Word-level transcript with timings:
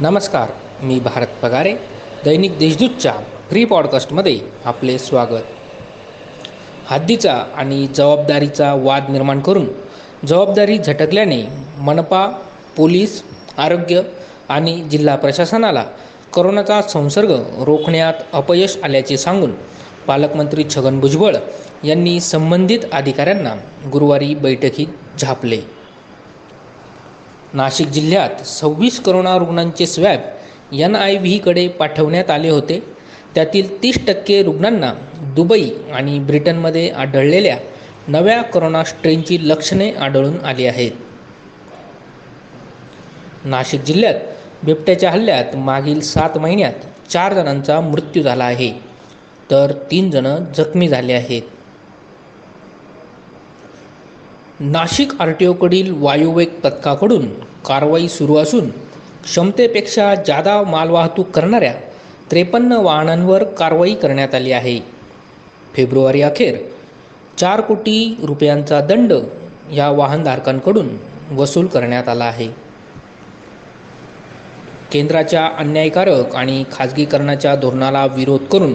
नमस्कार 0.00 0.50
मी 0.82 0.98
भारत 1.00 1.26
पगारे 1.42 1.72
दैनिक 2.24 2.58
देशदूतच्या 2.58 3.12
फ्री 3.48 3.64
पॉडकास्टमध्ये 3.64 4.40
आपले 4.64 4.98
स्वागत. 4.98 5.42
हद्दीचा 6.86 7.32
आणि 7.56 7.86
जबाबदारीचा 7.86 8.74
वाद 8.74 9.08
निर्माण 9.10 9.40
करून 9.40 9.66
जबाबदारी 10.26 10.78
झटकल्याने 10.78 11.42
मनपा 11.78 12.26
पोलीस 12.76 13.22
आरोग्य 13.58 14.02
आणि 14.48 14.82
जिल्हा 14.82 15.16
प्रशासनाला 15.16 15.84
करोनाचा 16.34 16.82
संसर्ग 16.82 17.32
रोखण्यात 17.64 18.14
अपयश 18.32 18.78
आल्याचे 18.84 19.16
सांगून 19.16 19.52
पालकमंत्री 20.06 20.64
छगन 20.76 21.00
भुजबळ 21.00 21.36
यांनी 21.84 22.20
संबंधित 22.20 22.78
अधिकाऱ्यांना 22.92 23.54
गुरुवारी 23.92 24.34
बैठकीत 24.34 25.18
झापले. 25.18 25.60
नाशिक 27.56 27.88
जिल्ह्यात 27.88 28.44
सव्वीस 28.46 29.00
करोना 29.00 29.36
रुग्णांचे 29.38 29.86
स्वॅब 29.86 30.74
एन 30.74 30.96
आय 30.96 31.16
व्हीकडे 31.16 31.68
पाठवण्यात 31.68 32.30
आले 32.30 32.48
होते. 32.48 32.82
त्यातील 33.34 33.82
तीस 33.82 34.06
टक्के 34.06 34.42
रुग्णांना 34.42 34.92
दुबई 35.36 35.70
आणि 35.94 36.18
ब्रिटनमध्ये 36.18 36.88
आढळलेल्या 36.90 37.58
नव्या 38.08 38.42
करोना 38.42 38.84
स्ट्रेनची 38.84 39.38
लक्षणे 39.42 39.90
आढळून 39.90 40.38
आली 40.44 40.66
आहेत. 40.66 40.92
नाशिक 43.44 43.82
जिल्ह्यात 43.82 44.14
बिबट्याच्या 44.64 45.10
हल्ल्यात 45.10 45.56
मागील 45.56 46.00
सात 46.00 46.38
महिन्यात 46.38 46.86
चार 47.10 47.34
जणांचा 47.34 47.80
मृत्यू 47.80 48.22
झाला 48.22 48.44
आहे. 48.44 48.72
तर 49.50 49.72
तीन 49.90 50.10
जण 50.10 50.44
जखमी 50.56 50.88
झाले 50.88 51.12
आहेत. 51.12 51.42
नाशिक 54.60 55.20
आर 55.20 55.30
टी 55.30 55.46
ओकडील 55.46 55.92
वायुवेग 55.96 56.48
पथकाकडून 56.48 57.28
कारवाई 57.66 58.08
सुरू 58.08 58.36
असून 58.36 58.70
क्षमतेपेक्षा 59.22 60.14
जादा 60.14 60.62
मालवाहतूक 60.62 61.30
करणाऱ्या 61.30 61.74
त्रेपन्न 62.30 62.72
वाहनांवर 62.72 63.44
कारवाई 63.44 63.94
करण्यात 63.94 64.34
आली 64.34 64.52
आहे. 64.52 64.80
फेब्रुवारी 65.74 66.22
अखेर 66.22 66.56
चार 67.38 67.60
कोटी 67.60 68.16
रुपयांचा 68.24 68.80
दंड 68.80 69.12
या 69.72 69.88
वाहनधारकांकडून 69.88 70.88
वसूल 71.30 71.66
करण्यात 71.66 72.08
आला 72.08 72.24
आहे. 72.24 72.48
केंद्राच्या 74.92 75.46
अन्यायकारक 75.58 76.36
आणि 76.36 76.64
खाजगीकरणाच्या 76.72 77.54
धोरणाला 77.54 78.06
विरोध 78.06 78.40
करून 78.40 78.74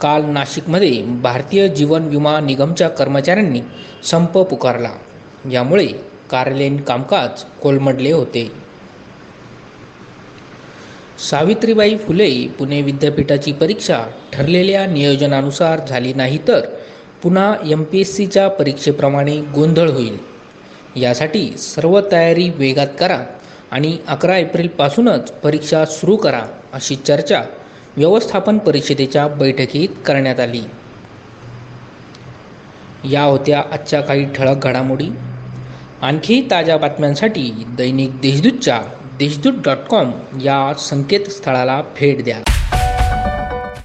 काल 0.00 0.24
नाशिकमध्ये 0.24 1.02
भारतीय 1.02 1.68
जीवन 1.68 2.02
विमा 2.02 2.40
निगमच्या 2.40 2.88
कर्मचाऱ्यांनी 2.88 3.60
संप 4.04 4.38
पुकारला. 4.38 4.90
यामुळे 5.52 5.88
कार्यालयीन 6.30 6.76
कामकाज 6.76 7.42
कोलमडले 7.62 8.12
होते. 8.12 8.50
सावित्रीबाई 11.18 11.96
फुले 11.96 12.48
पुणे 12.58 12.82
विद्यापीठाची 12.82 13.52
परीक्षा 13.52 14.04
ठरलेल्या 14.32 14.86
नियोजनानुसार 14.86 15.80
झाली 15.88 16.12
नाही 16.14 16.38
तर 16.48 16.60
पुन्हा 17.22 17.54
एम 17.70 17.82
पी 17.82 18.00
एस 18.00 18.16
सीच्या 18.16 18.48
परीक्षेप्रमाणे 18.48 19.36
गोंधळ 19.54 19.88
होईल. 19.88 20.18
यासाठी 20.96 21.56
सर्व 21.58 22.00
तयारी 22.12 22.48
वेगात 22.50 22.86
करा 22.98 23.18
आणि 23.70 23.98
अकरा 24.08 24.36
एप्रिलपासूनच 24.36 25.30
परीक्षा 25.32 25.84
सुरू 25.84 26.16
करा 26.16 26.42
अशी 26.72 26.96
चर्चा 26.96 27.42
व्यवस्थापन 27.96 28.58
परिषदेच्या 28.58 29.28
बैठकीत 29.28 29.88
करण्यात 30.06 30.40
आली. 30.40 30.62
या 33.10 33.22
होत्या 33.22 33.62
आजच्या 33.72 34.00
काही 34.00 34.24
ठळक 34.34 34.64
घडामोडी. 34.64 35.08
आणखी 36.02 36.40
ताज्या 36.50 36.76
बातम्यांसाठी 36.76 37.64
दैनिक 37.68 38.20
देशदूतच्या 38.20 38.82
देशदूत 39.18 39.52
डॉट 39.64 39.78
कॉम 39.78 40.10
या 40.42 40.74
संकेतस्थळाला 40.74 41.80
भेट 41.80 42.24
द्या. 42.24 42.38